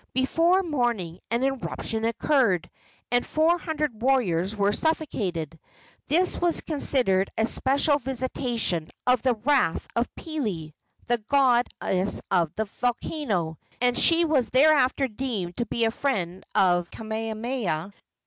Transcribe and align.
Before 0.15 0.63
morning 0.63 1.19
an 1.29 1.43
eruption 1.43 2.05
occurred, 2.05 2.71
and 3.11 3.23
four 3.23 3.59
hundred 3.59 4.01
warriors 4.01 4.55
were 4.55 4.73
suffocated. 4.73 5.59
This 6.07 6.41
was 6.41 6.61
considered 6.61 7.29
a 7.37 7.45
special 7.45 7.99
visitation 7.99 8.89
of 9.05 9.21
the 9.21 9.35
wrath 9.35 9.87
of 9.95 10.09
Pele, 10.15 10.73
the 11.05 11.19
goddess 11.29 12.19
of 12.31 12.51
the 12.55 12.65
volcano, 12.65 13.59
and 13.79 13.95
she 13.95 14.25
was 14.25 14.49
thereafter 14.49 15.07
deemed 15.07 15.57
to 15.57 15.67
be 15.67 15.85
the 15.85 15.91
friend 15.91 16.45
of 16.55 16.89
Kamehameha. 16.89 17.93